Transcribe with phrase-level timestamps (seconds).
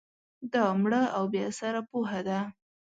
[0.53, 2.39] دا مړه او بې اثره پوهه ده